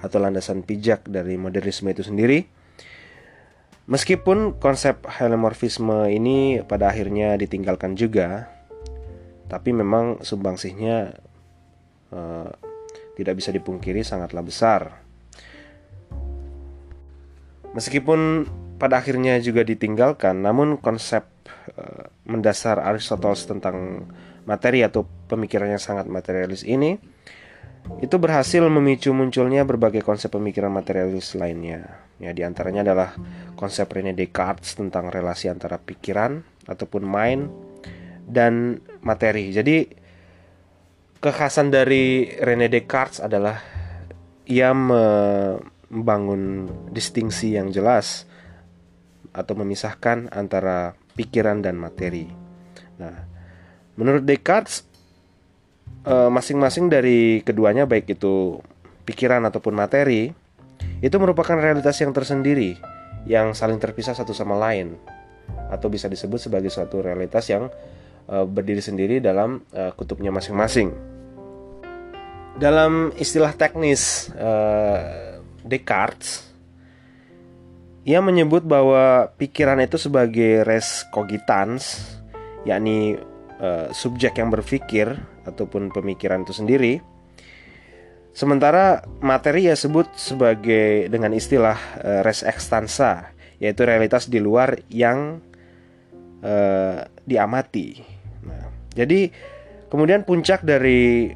atau 0.01 0.17
landasan 0.21 0.61
pijak 0.61 1.05
dari 1.09 1.37
modernisme 1.37 1.89
itu 1.89 2.05
sendiri. 2.05 2.45
Meskipun 3.87 4.59
konsep 4.59 5.07
helemorfisme 5.07 6.11
ini 6.11 6.59
pada 6.61 6.91
akhirnya 6.91 7.39
ditinggalkan 7.39 7.95
juga, 7.95 8.51
tapi 9.47 9.71
memang 9.71 10.19
sumbangsihnya 10.19 11.15
uh, 12.11 12.51
tidak 13.15 13.33
bisa 13.39 13.49
dipungkiri 13.55 14.03
sangatlah 14.03 14.43
besar. 14.43 15.06
Meskipun 17.77 18.50
pada 18.81 18.98
akhirnya 18.98 19.38
juga 19.38 19.62
ditinggalkan, 19.62 20.41
namun 20.41 20.81
konsep 20.81 21.29
uh, 21.77 22.10
mendasar 22.25 22.81
Aristoteles 22.81 23.46
tentang 23.46 24.10
materi 24.50 24.81
atau 24.81 25.05
pemikiran 25.29 25.69
yang 25.69 25.81
sangat 25.81 26.10
materialis 26.10 26.65
ini 26.65 26.98
itu 28.01 28.15
berhasil 28.19 28.60
memicu 28.65 29.15
munculnya 29.15 29.63
berbagai 29.63 30.03
konsep 30.03 30.34
pemikiran 30.34 30.74
materialis 30.74 31.38
lainnya. 31.38 32.03
Ya, 32.17 32.34
di 32.34 32.41
antaranya 32.41 32.81
adalah 32.81 33.13
konsep 33.53 33.86
René 33.93 34.17
Descartes 34.17 34.74
tentang 34.74 35.13
relasi 35.13 35.48
antara 35.48 35.77
pikiran 35.77 36.41
ataupun 36.65 37.05
mind 37.05 37.48
dan 38.25 38.81
materi. 39.05 39.53
Jadi 39.53 39.88
kekhasan 41.22 41.69
dari 41.72 42.27
René 42.41 42.67
Descartes 42.67 43.22
adalah 43.24 43.62
ia 44.50 44.74
membangun 45.88 46.67
distingsi 46.91 47.56
yang 47.56 47.72
jelas 47.72 48.27
atau 49.32 49.53
memisahkan 49.56 50.32
antara 50.34 50.98
pikiran 51.15 51.62
dan 51.62 51.77
materi. 51.79 52.27
Nah, 52.98 53.38
Menurut 53.98 54.24
Descartes, 54.24 54.86
eh, 56.06 56.29
masing-masing 56.29 56.88
dari 56.88 57.41
keduanya 57.41 57.89
baik 57.89 58.13
itu 58.13 58.62
pikiran 59.10 59.41
ataupun 59.50 59.74
materi 59.74 60.29
itu 61.01 61.15
merupakan 61.17 61.58
realitas 61.58 61.98
yang 61.98 62.13
tersendiri 62.13 62.77
yang 63.25 63.58
saling 63.58 63.82
terpisah 63.82 64.13
satu 64.13 64.38
sama 64.38 64.53
lain 64.56 64.96
atau 65.74 65.89
bisa 65.89 66.06
disebut 66.06 66.38
sebagai 66.38 66.70
suatu 66.70 67.01
realitas 67.01 67.50
yang 67.50 67.74
eh, 68.29 68.46
berdiri 68.46 68.86
sendiri 68.86 69.17
dalam 69.17 69.65
eh, 69.74 69.89
kutubnya 69.98 70.29
masing-masing. 70.29 70.94
Dalam 72.58 73.13
istilah 73.17 73.53
teknis 73.53 74.34
Descartes 75.67 76.47
ia 78.07 78.24
menyebut 78.24 78.63
bahwa 78.63 79.36
pikiran 79.36 79.83
itu 79.83 80.00
sebagai 80.00 80.63
res 80.63 81.03
cogitans 81.12 82.15
yakni 82.63 83.19
uh, 83.59 83.91
subjek 83.91 84.39
yang 84.39 84.47
berpikir 84.47 85.12
ataupun 85.43 85.91
pemikiran 85.91 86.47
itu 86.47 86.55
sendiri. 86.55 87.03
Sementara 88.31 89.03
materi 89.19 89.67
ya 89.67 89.75
sebut 89.75 90.07
sebagai 90.15 91.12
dengan 91.12 91.36
istilah 91.36 91.75
uh, 92.00 92.21
res 92.24 92.47
extensa, 92.47 93.36
yaitu 93.59 93.83
realitas 93.83 94.31
di 94.31 94.39
luar 94.39 94.79
yang 94.88 95.43
uh, 96.47 97.03
diamati. 97.27 98.00
Nah, 98.47 98.71
jadi 98.95 99.36
kemudian 99.91 100.24
puncak 100.24 100.63
dari 100.63 101.36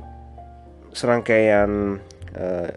serangkaian 0.96 2.00
uh, 2.32 2.70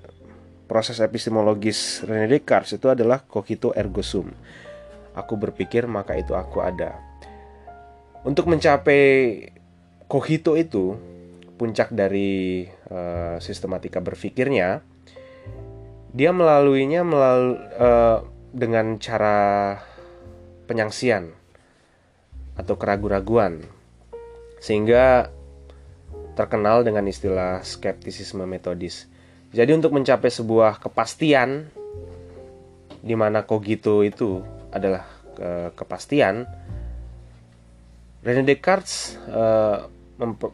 proses 0.75 0.99
epistemologis 0.99 2.02
René 2.02 2.26
Descartes 2.26 2.75
itu 2.75 2.90
adalah 2.90 3.23
cogito 3.23 3.71
ergo 3.78 4.02
sum. 4.02 4.26
Aku 5.14 5.38
berpikir 5.38 5.87
maka 5.87 6.19
itu 6.19 6.35
aku 6.35 6.66
ada. 6.66 6.99
Untuk 8.26 8.50
mencapai 8.50 9.54
kohito 10.11 10.59
itu, 10.59 10.99
puncak 11.54 11.95
dari 11.95 12.66
uh, 12.90 13.38
sistematika 13.38 14.02
berpikirnya, 14.02 14.83
dia 16.11 16.35
melaluinya 16.35 17.07
melalui 17.07 17.54
uh, 17.78 18.26
dengan 18.50 18.99
cara 18.99 19.78
penyangsian 20.66 21.31
atau 22.59 22.75
keraguan-raguan, 22.75 23.62
sehingga 24.59 25.31
terkenal 26.35 26.83
dengan 26.83 27.07
istilah 27.07 27.62
skeptisisme 27.62 28.43
metodis. 28.43 29.13
Jadi 29.54 29.70
untuk 29.70 29.94
mencapai 29.94 30.34
sebuah 30.34 30.82
kepastian 30.82 31.70
di 32.99 33.14
mana 33.14 33.46
kogito 33.46 34.02
itu 34.02 34.42
adalah 34.75 35.06
uh, 35.38 35.70
kepastian, 35.70 36.42
René 38.26 38.42
Descartes 38.42 39.14
uh, 39.30 39.87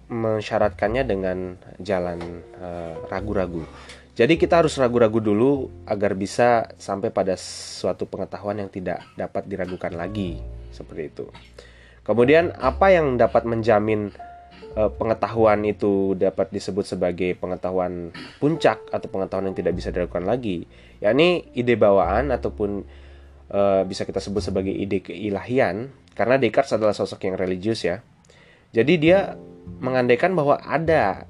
mensyaratkannya 0.08 1.04
dengan 1.04 1.52
jalan 1.84 2.40
eh, 2.56 2.96
ragu-ragu. 3.12 3.60
Uh, 3.60 4.00
Jadi 4.20 4.36
kita 4.36 4.60
harus 4.60 4.76
ragu-ragu 4.76 5.16
dulu 5.16 5.72
agar 5.88 6.12
bisa 6.12 6.68
sampai 6.76 7.08
pada 7.08 7.40
suatu 7.40 8.04
pengetahuan 8.04 8.60
yang 8.60 8.68
tidak 8.68 9.00
dapat 9.16 9.48
diragukan 9.48 9.96
lagi, 9.96 10.36
seperti 10.76 11.02
itu. 11.08 11.26
Kemudian 12.04 12.52
apa 12.58 12.92
yang 12.92 13.16
dapat 13.16 13.48
menjamin 13.48 14.12
uh, 14.76 14.90
pengetahuan 14.94 15.62
itu 15.66 16.14
dapat 16.18 16.50
disebut 16.54 16.86
sebagai 16.86 17.34
pengetahuan 17.38 18.14
puncak 18.38 18.82
atau 18.90 19.08
pengetahuan 19.10 19.50
yang 19.50 19.58
tidak 19.58 19.74
bisa 19.78 19.90
diragukan 19.90 20.26
lagi, 20.26 20.66
yakni 21.02 21.48
ide 21.56 21.74
bawaan 21.74 22.30
ataupun 22.30 22.84
uh, 23.50 23.82
bisa 23.86 24.06
kita 24.06 24.22
sebut 24.22 24.42
sebagai 24.44 24.74
ide 24.74 25.02
keilahian 25.02 25.90
karena 26.14 26.36
Descartes 26.36 26.76
adalah 26.76 26.94
sosok 26.94 27.26
yang 27.26 27.36
religius 27.38 27.86
ya. 27.86 28.02
Jadi 28.70 28.94
dia 29.02 29.34
mengandaikan 29.82 30.34
bahwa 30.34 30.58
ada 30.62 31.26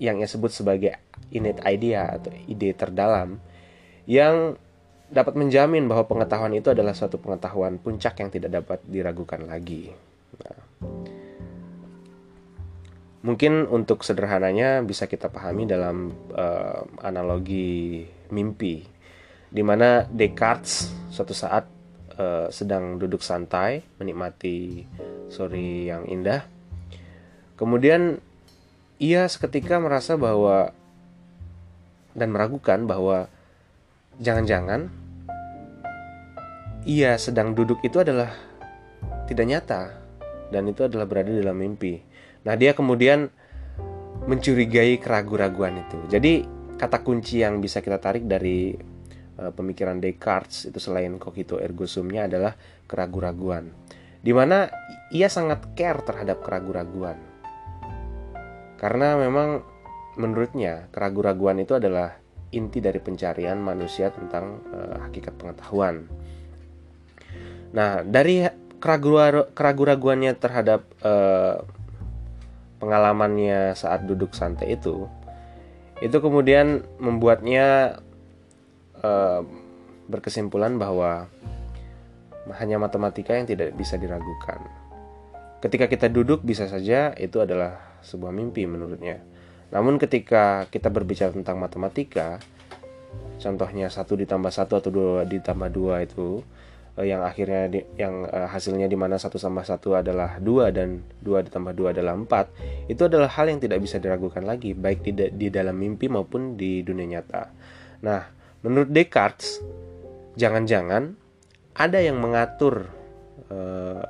yang 0.00 0.18
ia 0.18 0.28
sebut 0.28 0.48
sebagai 0.48 0.96
innate 1.30 1.60
idea 1.68 2.08
atau 2.08 2.32
ide 2.48 2.72
terdalam 2.72 3.40
yang 4.08 4.56
dapat 5.12 5.36
menjamin 5.36 5.84
bahwa 5.86 6.08
pengetahuan 6.08 6.56
itu 6.56 6.72
adalah 6.72 6.96
suatu 6.96 7.20
pengetahuan 7.20 7.76
puncak 7.76 8.16
yang 8.18 8.32
tidak 8.32 8.64
dapat 8.64 8.80
diragukan 8.88 9.44
lagi. 9.44 9.92
Nah, 10.40 10.71
mungkin 13.22 13.70
untuk 13.70 14.02
sederhananya 14.02 14.82
bisa 14.82 15.06
kita 15.06 15.30
pahami 15.30 15.66
dalam 15.66 16.10
uh, 16.34 16.82
analogi 17.06 18.06
mimpi, 18.34 18.82
di 19.46 19.62
mana 19.62 20.06
Descartes 20.10 20.90
suatu 21.08 21.30
saat 21.30 21.70
uh, 22.18 22.50
sedang 22.50 22.98
duduk 22.98 23.22
santai 23.22 23.86
menikmati 24.02 24.86
sore 25.30 25.86
yang 25.86 26.06
indah, 26.10 26.42
kemudian 27.54 28.18
ia 28.98 29.26
seketika 29.30 29.78
merasa 29.78 30.18
bahwa 30.18 30.74
dan 32.12 32.28
meragukan 32.28 32.84
bahwa 32.84 33.30
jangan-jangan 34.20 34.92
ia 36.84 37.14
sedang 37.16 37.54
duduk 37.54 37.78
itu 37.86 38.02
adalah 38.02 38.34
tidak 39.30 39.46
nyata 39.46 39.82
dan 40.50 40.68
itu 40.68 40.84
adalah 40.84 41.06
berada 41.06 41.30
dalam 41.30 41.56
mimpi. 41.56 42.11
Nah, 42.42 42.54
dia 42.58 42.74
kemudian 42.74 43.30
mencurigai 44.26 44.98
keraguan-raguan 45.02 45.82
itu. 45.82 45.98
Jadi, 46.10 46.32
kata 46.78 47.02
kunci 47.02 47.42
yang 47.42 47.62
bisa 47.62 47.78
kita 47.78 47.98
tarik 48.02 48.26
dari 48.26 48.74
uh, 49.38 49.50
pemikiran 49.54 50.02
Descartes 50.02 50.66
itu 50.66 50.78
selain 50.82 51.14
cogito 51.18 51.58
ergo 51.62 51.86
sumnya 51.86 52.26
adalah 52.26 52.54
keraguan-raguan. 52.86 53.70
Di 54.22 54.30
mana 54.30 54.70
ia 55.10 55.26
sangat 55.26 55.74
care 55.74 56.02
terhadap 56.02 56.42
keraguan-raguan. 56.42 57.18
Karena 58.78 59.14
memang 59.14 59.62
menurutnya 60.18 60.90
keraguan-raguan 60.90 61.62
itu 61.62 61.78
adalah 61.78 62.18
inti 62.52 62.84
dari 62.84 63.00
pencarian 63.00 63.58
manusia 63.58 64.12
tentang 64.12 64.60
uh, 64.70 65.06
hakikat 65.08 65.34
pengetahuan. 65.38 66.06
Nah, 67.72 68.04
dari 68.04 68.44
keraguan-raguannya 68.76 70.32
terhadap 70.36 70.84
uh, 71.00 71.64
pengalamannya 72.82 73.78
saat 73.78 74.02
duduk 74.02 74.34
santai 74.34 74.74
itu, 74.74 75.06
itu 76.02 76.18
kemudian 76.18 76.82
membuatnya 76.98 77.94
uh, 78.98 79.46
berkesimpulan 80.10 80.74
bahwa 80.74 81.30
hanya 82.58 82.82
matematika 82.82 83.38
yang 83.38 83.46
tidak 83.46 83.70
bisa 83.78 83.94
diragukan. 83.94 84.58
Ketika 85.62 85.86
kita 85.86 86.10
duduk 86.10 86.42
bisa 86.42 86.66
saja 86.66 87.14
itu 87.14 87.38
adalah 87.38 88.02
sebuah 88.02 88.34
mimpi 88.34 88.66
menurutnya. 88.66 89.22
Namun 89.70 89.96
ketika 90.02 90.66
kita 90.66 90.90
berbicara 90.90 91.30
tentang 91.30 91.62
matematika, 91.62 92.42
contohnya 93.38 93.86
satu 93.86 94.18
ditambah 94.18 94.50
satu 94.50 94.82
atau 94.82 94.90
dua 94.90 95.22
ditambah 95.22 95.70
dua 95.70 96.02
itu 96.02 96.42
yang 97.00 97.24
akhirnya 97.24 97.72
di, 97.72 97.80
yang 97.96 98.28
uh, 98.28 98.44
hasilnya 98.52 98.84
di 98.84 99.00
mana 99.00 99.16
satu 99.16 99.40
tambah 99.40 99.64
satu 99.64 99.96
adalah 99.96 100.36
dua 100.36 100.68
dan 100.68 101.00
dua 101.24 101.40
ditambah 101.40 101.72
dua 101.72 101.96
adalah 101.96 102.12
empat 102.12 102.52
itu 102.84 103.00
adalah 103.08 103.32
hal 103.32 103.48
yang 103.48 103.64
tidak 103.64 103.80
bisa 103.80 103.96
diragukan 103.96 104.44
lagi 104.44 104.76
baik 104.76 105.00
di, 105.00 105.12
di 105.32 105.48
dalam 105.48 105.72
mimpi 105.80 106.12
maupun 106.12 106.60
di 106.60 106.84
dunia 106.84 107.16
nyata. 107.16 107.48
Nah, 108.04 108.20
menurut 108.60 108.92
Descartes, 108.92 109.64
jangan-jangan 110.36 111.16
ada 111.72 111.98
yang 112.02 112.20
mengatur 112.20 112.92
uh, 113.48 114.04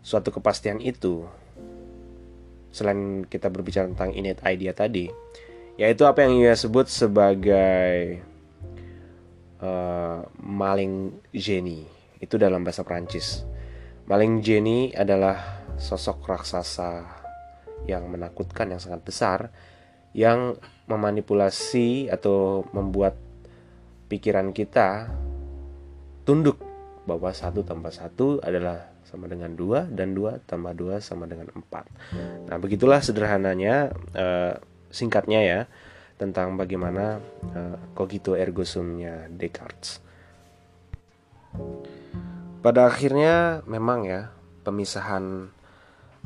suatu 0.00 0.32
kepastian 0.32 0.80
itu. 0.80 1.28
Selain 2.72 3.24
kita 3.28 3.52
berbicara 3.52 3.88
tentang 3.88 4.16
innate 4.16 4.40
idea 4.48 4.72
tadi, 4.72 5.08
yaitu 5.76 6.08
apa 6.08 6.24
yang 6.24 6.40
ia 6.40 6.54
sebut 6.56 6.88
sebagai 6.88 8.20
uh, 9.66 10.22
maling 10.38 11.18
geni 11.34 11.82
itu 12.22 12.38
dalam 12.38 12.62
bahasa 12.62 12.86
Prancis. 12.86 13.42
Maling 14.06 14.38
geni 14.38 14.94
adalah 14.94 15.66
sosok 15.76 16.22
raksasa 16.30 17.02
yang 17.90 18.06
menakutkan 18.06 18.70
yang 18.70 18.80
sangat 18.80 19.02
besar 19.02 19.50
yang 20.16 20.56
memanipulasi 20.88 22.08
atau 22.08 22.64
membuat 22.72 23.20
pikiran 24.08 24.54
kita 24.56 25.12
tunduk 26.24 26.56
bahwa 27.04 27.30
satu 27.36 27.60
tambah 27.60 27.92
satu 27.92 28.40
adalah 28.40 28.96
sama 29.04 29.28
dengan 29.30 29.52
dua 29.54 29.86
dan 29.86 30.16
dua 30.16 30.42
tambah 30.42 30.72
dua 30.74 30.98
sama 31.04 31.28
dengan 31.28 31.52
empat. 31.52 31.86
Nah 32.48 32.56
begitulah 32.58 32.98
sederhananya 33.04 33.92
uh, 34.16 34.56
singkatnya 34.90 35.40
ya 35.44 35.60
tentang 36.16 36.56
bagaimana 36.56 37.20
uh, 37.52 37.76
cogito 37.92 38.32
ergo 38.36 38.64
sumnya 38.64 39.28
Descartes. 39.28 40.00
Pada 42.60 42.88
akhirnya 42.88 43.62
memang 43.68 44.08
ya 44.08 44.32
pemisahan 44.64 45.52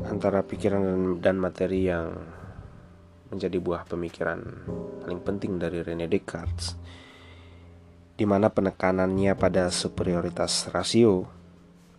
antara 0.01 0.41
pikiran 0.47 1.19
dan 1.21 1.37
materi 1.37 1.91
yang 1.91 2.17
menjadi 3.31 3.59
buah 3.63 3.87
pemikiran 3.87 4.41
paling 5.05 5.21
penting 5.23 5.61
dari 5.61 5.85
Rene 5.85 6.11
Descartes 6.11 6.75
di 8.21 8.29
mana 8.29 8.53
penekanannya 8.53 9.33
pada 9.33 9.73
superioritas 9.73 10.69
rasio 10.69 11.25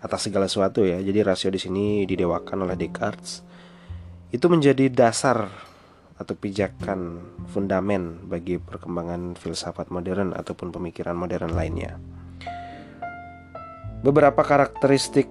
atas 0.02 0.30
segala 0.30 0.46
sesuatu 0.46 0.86
ya. 0.86 1.02
Jadi 1.02 1.20
rasio 1.26 1.50
di 1.50 1.58
sini 1.58 2.06
didewakan 2.06 2.70
oleh 2.70 2.78
Descartes. 2.78 3.42
Itu 4.30 4.46
menjadi 4.46 4.86
dasar 4.90 5.50
atau 6.22 6.38
pijakan 6.38 7.18
fundamen 7.50 8.30
bagi 8.30 8.62
perkembangan 8.62 9.34
filsafat 9.34 9.90
modern 9.90 10.38
ataupun 10.38 10.70
pemikiran 10.70 11.18
modern 11.18 11.58
lainnya. 11.58 11.98
Beberapa 14.06 14.46
karakteristik 14.46 15.30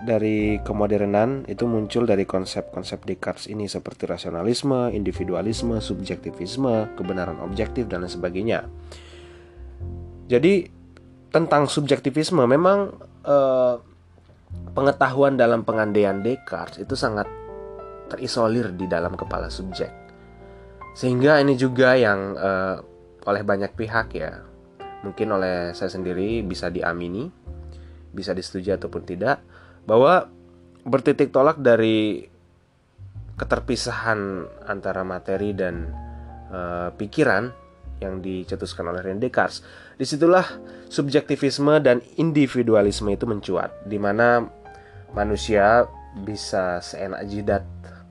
dari 0.00 0.56
kemodernan 0.64 1.44
itu 1.44 1.68
muncul 1.68 2.08
dari 2.08 2.24
konsep-konsep 2.24 3.04
Descartes 3.04 3.52
ini 3.52 3.68
seperti 3.68 4.08
rasionalisme, 4.08 4.88
individualisme, 4.92 5.76
subjektivisme, 5.80 6.96
kebenaran 6.96 7.40
objektif 7.44 7.84
dan 7.88 8.04
lain 8.04 8.12
sebagainya. 8.12 8.64
Jadi 10.28 10.68
tentang 11.28 11.68
subjektivisme 11.68 12.44
memang 12.48 12.96
eh, 13.24 13.76
pengetahuan 14.72 15.36
dalam 15.36 15.68
pengandaian 15.68 16.24
Descartes 16.24 16.80
itu 16.80 16.96
sangat 16.96 17.28
terisolir 18.10 18.72
di 18.74 18.88
dalam 18.88 19.14
kepala 19.14 19.52
subjek. 19.52 19.99
Sehingga 20.94 21.38
ini 21.40 21.54
juga 21.56 21.94
yang 21.96 22.34
uh, 22.34 22.76
oleh 23.24 23.42
banyak 23.44 23.72
pihak 23.76 24.16
ya, 24.16 24.42
mungkin 25.06 25.32
oleh 25.32 25.72
saya 25.72 25.92
sendiri 25.92 26.42
bisa 26.44 26.68
diamini, 26.68 27.30
bisa 28.10 28.34
disetujui 28.34 28.74
ataupun 28.74 29.02
tidak, 29.06 29.40
bahwa 29.86 30.28
bertitik 30.84 31.30
tolak 31.30 31.60
dari 31.60 32.24
keterpisahan 33.36 34.44
antara 34.68 35.00
materi 35.00 35.56
dan 35.56 35.88
uh, 36.52 36.92
pikiran 36.92 37.48
yang 38.00 38.24
dicetuskan 38.24 38.88
oleh 38.88 39.00
René 39.04 39.20
Descartes. 39.20 39.64
Di 39.96 40.08
situlah 40.08 40.44
subjektivisme 40.88 41.80
dan 41.84 42.00
individualisme 42.16 43.12
itu 43.12 43.28
mencuat, 43.28 43.84
di 43.84 44.00
mana 44.00 44.44
manusia 45.12 45.84
bisa 46.24 46.80
seenak 46.80 47.28
jidat 47.28 47.64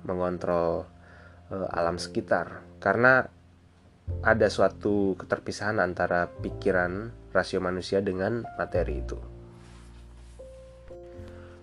mengontrol 0.06 0.86
uh, 1.52 1.68
alam 1.74 1.98
sekitar 1.98 2.69
karena 2.80 3.28
ada 4.26 4.48
suatu 4.50 5.14
keterpisahan 5.20 5.78
antara 5.78 6.28
pikiran 6.42 7.14
rasio 7.30 7.62
manusia 7.62 8.02
dengan 8.02 8.44
materi 8.58 9.06
itu. 9.06 9.20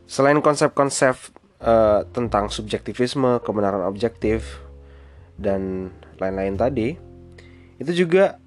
Selain 0.07 0.39
konsep-konsep 0.39 1.19
uh, 1.59 2.07
tentang 2.15 2.47
subjektivisme, 2.47 3.43
kebenaran 3.43 3.83
objektif, 3.83 4.63
dan 5.35 5.91
lain-lain 6.23 6.55
tadi, 6.55 6.89
itu 7.83 7.93
juga 8.07 8.39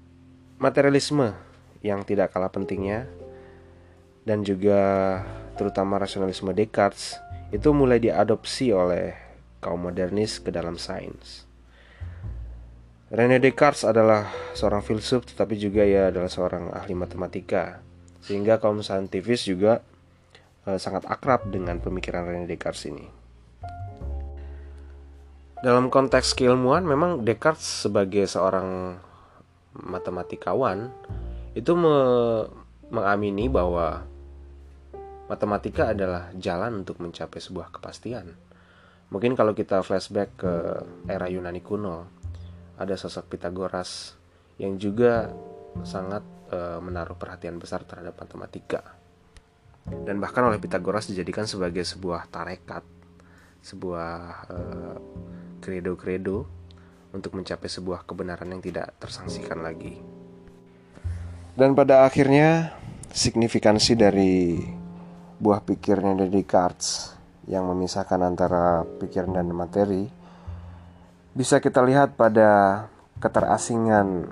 materialisme 0.56 1.36
yang 1.84 2.00
tidak 2.08 2.32
kalah 2.32 2.48
pentingnya, 2.48 3.04
dan 4.24 4.40
juga 4.40 4.80
terutama 5.60 6.00
rasionalisme 6.00 6.56
Descartes 6.56 7.20
itu 7.52 7.68
mulai 7.76 8.00
diadopsi 8.00 8.72
oleh 8.72 9.12
kaum 9.60 9.84
modernis 9.84 10.40
ke 10.40 10.48
dalam 10.48 10.80
sains. 10.80 11.49
René 13.10 13.42
Descartes 13.42 13.82
adalah 13.82 14.30
seorang 14.54 14.86
filsuf 14.86 15.26
tetapi 15.26 15.58
juga 15.58 15.82
ia 15.82 16.14
adalah 16.14 16.30
seorang 16.30 16.70
ahli 16.70 16.94
matematika 16.94 17.82
sehingga 18.22 18.62
kaum 18.62 18.86
saintifis 18.86 19.50
juga 19.50 19.82
uh, 20.70 20.78
sangat 20.78 21.10
akrab 21.10 21.50
dengan 21.50 21.82
pemikiran 21.82 22.22
René 22.22 22.46
Descartes 22.46 22.86
ini. 22.86 23.10
Dalam 25.58 25.90
konteks 25.90 26.38
keilmuan 26.38 26.86
memang 26.86 27.26
Descartes 27.26 27.90
sebagai 27.90 28.30
seorang 28.30 28.94
matematikawan 29.74 30.94
itu 31.58 31.74
me 31.74 31.98
mengamini 32.94 33.50
bahwa 33.50 34.06
matematika 35.26 35.90
adalah 35.90 36.30
jalan 36.38 36.86
untuk 36.86 37.02
mencapai 37.02 37.42
sebuah 37.42 37.74
kepastian. 37.74 38.38
Mungkin 39.10 39.34
kalau 39.34 39.50
kita 39.50 39.82
flashback 39.82 40.30
ke 40.38 40.54
era 41.10 41.26
Yunani 41.26 41.58
kuno, 41.58 42.19
ada 42.80 42.96
sosok 42.96 43.36
Pitagoras 43.36 44.16
yang 44.56 44.80
juga 44.80 45.28
sangat 45.84 46.24
e, 46.48 46.58
menaruh 46.80 47.14
perhatian 47.20 47.60
besar 47.60 47.84
terhadap 47.84 48.16
matematika. 48.16 48.96
Dan 49.84 50.16
bahkan 50.16 50.48
oleh 50.48 50.56
Pitagoras 50.56 51.12
dijadikan 51.12 51.44
sebagai 51.44 51.84
sebuah 51.84 52.32
tarekat, 52.32 52.84
sebuah 53.60 54.48
kredo-kredo 55.60 56.48
untuk 57.12 57.36
mencapai 57.36 57.68
sebuah 57.68 58.06
kebenaran 58.08 58.48
yang 58.48 58.62
tidak 58.62 58.96
tersangsikan 58.96 59.60
lagi. 59.60 59.98
Dan 61.58 61.74
pada 61.74 62.06
akhirnya 62.06 62.72
signifikansi 63.10 63.98
dari 63.98 64.62
buah 65.40 65.60
pikirnya 65.64 66.14
dari 66.14 66.30
Descartes 66.30 67.16
yang 67.50 67.66
memisahkan 67.66 68.20
antara 68.22 68.86
pikiran 68.86 69.34
dan 69.34 69.50
materi 69.50 70.19
bisa 71.40 71.56
kita 71.56 71.80
lihat 71.80 72.20
pada 72.20 72.84
keterasingan 73.16 74.28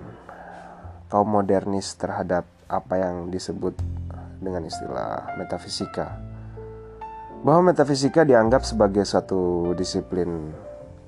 kaum 1.08 1.24
modernis 1.24 1.96
terhadap 1.96 2.44
apa 2.68 3.00
yang 3.00 3.32
disebut 3.32 3.72
dengan 4.44 4.68
istilah 4.68 5.32
metafisika. 5.40 6.20
Bahwa 7.40 7.72
metafisika 7.72 8.28
dianggap 8.28 8.60
sebagai 8.60 9.08
suatu 9.08 9.72
disiplin 9.72 10.52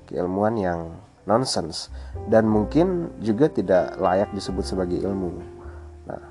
keilmuan 0.09 0.57
yang 0.57 0.89
nonsens 1.29 1.93
dan 2.33 2.49
mungkin 2.49 3.13
juga 3.21 3.53
tidak 3.53 3.93
layak 4.01 4.33
disebut 4.33 4.65
sebagai 4.65 5.05
ilmu. 5.05 5.37
Nah, 6.09 6.21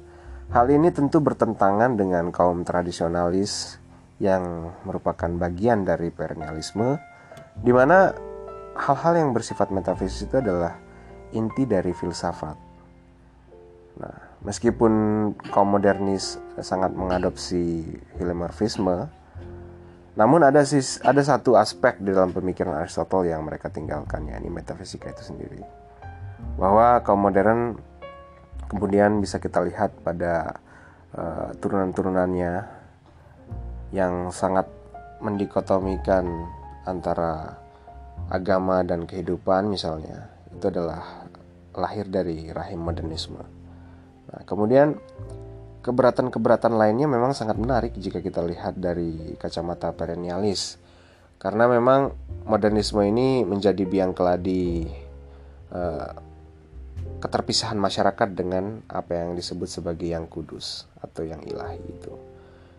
hal 0.50 0.66
ini 0.66 0.90
tentu 0.90 1.22
bertentangan 1.22 1.94
dengan 1.94 2.35
kaum 2.35 2.66
tradisionalis 2.66 3.78
yang 4.18 4.74
merupakan 4.83 5.30
bagian 5.30 5.87
dari 5.87 6.11
perennialisme 6.11 6.98
di 7.62 7.70
mana 7.70 8.29
hal-hal 8.76 9.14
yang 9.18 9.30
bersifat 9.35 9.72
metafisik 9.74 10.30
itu 10.30 10.37
adalah 10.38 10.78
inti 11.35 11.66
dari 11.66 11.94
filsafat. 11.94 12.56
Nah, 14.00 14.16
meskipun 14.46 14.92
kaum 15.50 15.68
modernis 15.70 16.40
sangat 16.62 16.94
mengadopsi 16.94 17.85
heliomorfisme, 18.18 19.11
namun 20.18 20.40
ada 20.42 20.66
sis, 20.66 20.98
ada 21.06 21.22
satu 21.22 21.54
aspek 21.54 22.02
di 22.02 22.11
dalam 22.11 22.35
pemikiran 22.35 22.74
Aristotle 22.76 23.30
yang 23.30 23.46
mereka 23.46 23.70
tinggalkan 23.70 24.26
yakni 24.26 24.50
metafisika 24.50 25.12
itu 25.12 25.22
sendiri. 25.22 25.62
Bahwa 26.59 26.98
kaum 27.06 27.22
modern 27.22 27.78
kemudian 28.66 29.22
bisa 29.22 29.38
kita 29.38 29.62
lihat 29.62 29.94
pada 30.02 30.59
uh, 31.14 31.54
turunan-turunannya 31.59 32.64
yang 33.90 34.30
sangat 34.30 34.66
mendikotomikan 35.20 36.26
antara 36.87 37.59
agama 38.30 38.86
dan 38.86 39.04
kehidupan 39.04 39.66
misalnya 39.66 40.30
itu 40.54 40.70
adalah 40.70 41.26
lahir 41.74 42.06
dari 42.06 42.50
rahim 42.50 42.82
modernisme. 42.82 43.42
Nah, 44.30 44.42
kemudian 44.46 44.94
keberatan-keberatan 45.82 46.76
lainnya 46.76 47.10
memang 47.10 47.34
sangat 47.34 47.58
menarik 47.58 47.96
jika 47.98 48.22
kita 48.22 48.44
lihat 48.44 48.78
dari 48.78 49.34
kacamata 49.40 49.90
perennialis 49.96 50.76
karena 51.40 51.64
memang 51.66 52.12
modernisme 52.44 53.00
ini 53.00 53.48
menjadi 53.48 53.80
biang 53.88 54.12
keladi 54.12 54.84
uh, 55.72 56.12
keterpisahan 57.20 57.80
masyarakat 57.80 58.28
dengan 58.36 58.84
apa 58.92 59.24
yang 59.24 59.32
disebut 59.32 59.68
sebagai 59.68 60.12
yang 60.12 60.28
kudus 60.28 60.84
atau 61.00 61.24
yang 61.24 61.40
ilahi 61.48 61.80
itu 61.80 62.12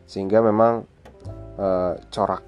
sehingga 0.05 0.45
memang 0.45 0.85
uh, 1.57 1.97
corak 2.13 2.45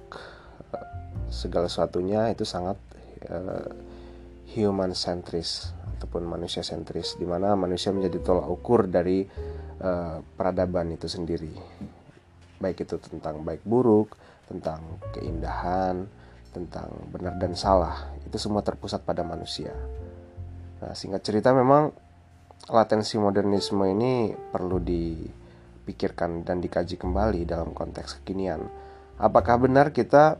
uh, 0.70 0.88
segala 1.34 1.66
sesuatunya 1.66 2.30
itu 2.30 2.46
sangat 2.46 2.78
uh, 3.30 3.68
human 4.54 4.92
centris 4.92 5.72
ataupun 5.96 6.28
manusia 6.28 6.60
sentris 6.60 7.16
di 7.16 7.24
mana 7.24 7.56
manusia 7.56 7.90
menjadi 7.90 8.20
tolak 8.20 8.48
ukur 8.50 8.86
dari 8.86 9.24
uh, 9.80 10.20
peradaban 10.36 10.92
itu 10.92 11.08
sendiri. 11.08 11.52
Baik 12.60 12.84
itu 12.84 12.96
tentang 13.00 13.40
baik 13.42 13.64
buruk 13.64 14.16
tentang 14.44 15.00
keindahan 15.16 16.04
tentang 16.54 16.86
benar 17.10 17.34
dan 17.34 17.58
salah 17.58 18.14
itu 18.22 18.38
semua 18.38 18.62
terpusat 18.62 19.02
pada 19.02 19.26
manusia. 19.26 19.74
Nah 20.78 20.94
singkat 20.94 21.26
cerita 21.26 21.50
memang 21.50 21.90
latensi 22.70 23.18
modernisme 23.18 23.82
ini 23.90 24.30
perlu 24.32 24.78
dipikirkan 24.78 26.46
dan 26.46 26.62
dikaji 26.62 26.94
kembali 26.94 27.42
dalam 27.42 27.74
konteks 27.74 28.22
kekinian. 28.22 28.62
Apakah 29.18 29.58
benar 29.58 29.90
kita 29.90 30.38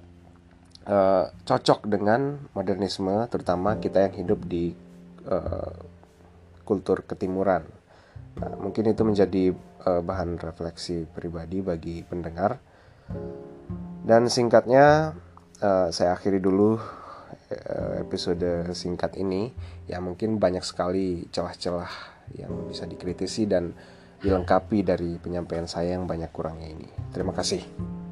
uh, 0.89 1.33
cocok 1.45 1.89
dengan 1.89 2.51
modernisme 2.53 3.27
terutama 3.29 3.77
kita 3.81 4.09
yang 4.09 4.15
hidup 4.15 4.41
di 4.45 4.73
uh, 5.29 5.75
kultur 6.65 7.05
ketimuran. 7.05 7.65
Nah, 8.41 8.53
mungkin 8.59 8.91
itu 8.91 9.03
menjadi 9.05 9.45
uh, 9.87 10.03
bahan 10.03 10.41
refleksi 10.41 11.05
pribadi 11.07 11.61
bagi 11.61 12.03
pendengar. 12.03 12.59
Dan 14.05 14.29
singkatnya 14.33 15.17
uh, 15.61 15.89
saya 15.93 16.17
akhiri 16.17 16.41
dulu 16.41 16.77
episode 18.01 18.73
singkat 18.75 19.15
ini 19.21 19.53
ya 19.87 20.03
mungkin 20.03 20.43
banyak 20.43 20.65
sekali 20.65 21.29
celah-celah 21.31 21.93
yang 22.35 22.67
bisa 22.67 22.89
dikritisi 22.89 23.47
dan 23.47 23.71
dilengkapi 24.25 24.81
dari 24.81 25.21
penyampaian 25.21 25.69
saya 25.69 25.95
yang 25.95 26.09
banyak 26.09 26.33
kurangnya 26.33 26.73
ini. 26.73 26.89
Terima 27.13 27.37
kasih. 27.37 28.04